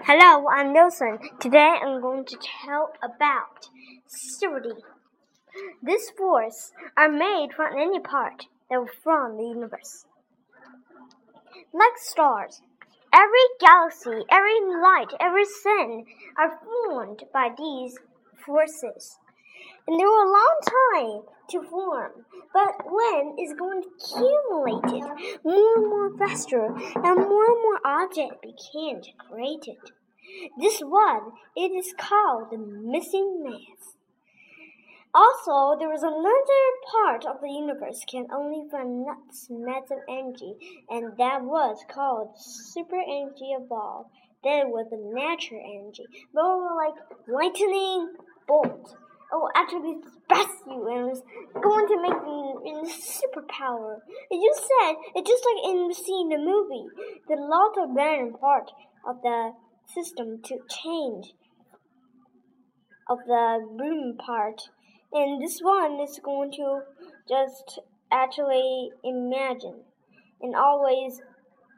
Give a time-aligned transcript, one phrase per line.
[0.00, 1.18] Hello, I'm Leoson.
[1.38, 3.68] Today I'm going to tell about
[4.08, 4.80] Syrody.
[5.82, 10.06] These forces are made from any part that from the universe.
[11.74, 12.62] Like stars,
[13.12, 16.04] every galaxy, every light, every sun
[16.38, 17.98] are formed by these
[18.46, 19.18] forces.
[19.86, 25.40] And there were a long time to form, but when it's going to accumulate it,
[25.44, 29.78] more and more faster, and more and more objects became created.
[30.58, 33.96] This one, it is called the missing mass.
[35.14, 40.54] Also, there is another part of the universe can only find nuts massive energy,
[40.88, 44.10] and that was called super energy of all.
[44.42, 46.94] That was the natural energy, more like
[47.28, 48.14] lightning
[48.48, 48.96] bolt.
[49.34, 49.96] Oh, actually
[50.28, 51.22] best you and was
[51.62, 52.20] going to make
[52.68, 53.96] in superpower.
[54.30, 56.86] It just said it just like in seeing the movie.
[57.28, 58.70] The lot of random part
[59.06, 59.52] of the
[59.94, 61.32] system to change
[63.08, 64.60] of the room part.
[65.12, 66.80] And this one is going to
[67.28, 69.80] just actually imagine
[70.40, 71.20] and always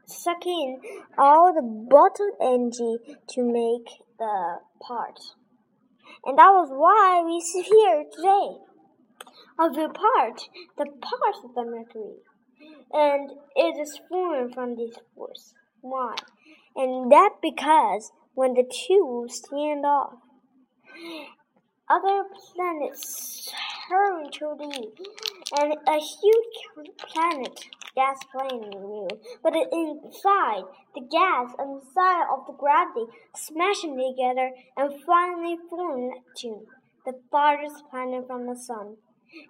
[0.07, 0.81] suck in
[1.17, 2.97] all the bottom energy
[3.29, 5.19] to make the part.
[6.27, 8.59] And that was why we sit here today.
[9.59, 12.23] Of the part, the part of the mercury.
[12.93, 15.55] And it is formed from this force.
[15.81, 16.17] Why?
[16.75, 20.15] And that because when the two stand off,
[21.89, 23.53] other planets
[23.89, 24.91] turn to the
[25.61, 29.09] and a huge planet gas plane you,
[29.43, 30.65] but inside
[30.95, 36.67] the gas inside of the gravity smashing together and finally form Neptune,
[37.07, 38.97] the farthest planet from the sun,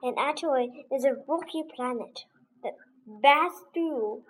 [0.03, 2.25] and actually is a rocky planet
[2.62, 2.75] that
[3.22, 4.22] passes through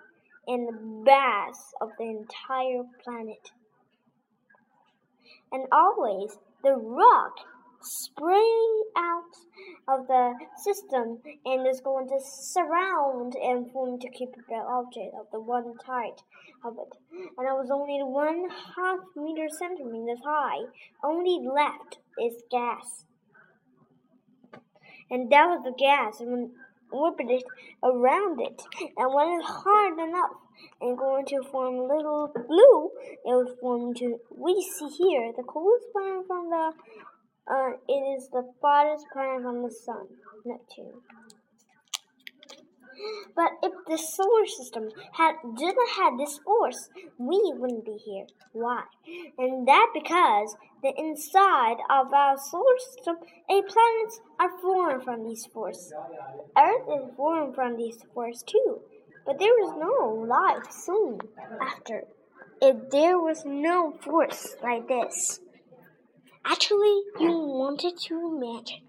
[0.47, 3.51] in the base of the entire planet.
[5.51, 7.35] And always the rock
[7.85, 9.35] spring out
[9.87, 10.33] of the
[10.63, 15.75] system and is going to surround and form to keep the object of the one
[15.85, 16.21] tight
[16.63, 16.97] of it.
[17.37, 20.65] And it was only one half meter centimeters high.
[21.03, 23.05] Only left is gas.
[25.11, 26.51] And that was the gas and when
[26.91, 27.43] orbited
[27.83, 28.61] around it.
[28.97, 30.37] And when it's hard enough
[30.81, 32.91] and going to form little blue,
[33.25, 36.73] it will form to we see here the coolest planet from the
[37.47, 40.07] uh, it is the farthest planet from the sun,
[40.45, 41.01] Neptune.
[43.35, 48.25] But if the solar system had didn't have this force, we wouldn't be here.
[48.53, 48.83] Why?
[49.37, 53.17] And that because the inside of our solar system,
[53.49, 55.93] a planets are formed from these forces.
[56.57, 58.79] Earth is formed from these forces too.
[59.25, 61.19] But there was no life soon
[61.61, 62.05] after.
[62.61, 65.41] If there was no force like this.
[66.45, 68.83] Actually, you wanted to imagine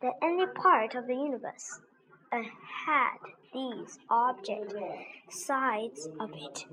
[0.00, 1.80] that any part of the universe
[2.86, 3.18] had
[3.52, 4.72] these object
[5.28, 6.66] sides of it.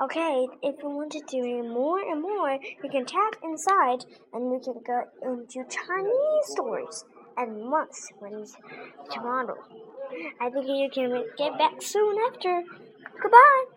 [0.00, 4.60] Okay, if you wanted to read more and more, you can tap inside and you
[4.62, 7.04] can go into Chinese stories
[7.36, 8.44] and months when
[9.10, 9.56] tomorrow.
[10.40, 12.62] I think you can get back soon after.
[13.22, 13.73] Goodbye.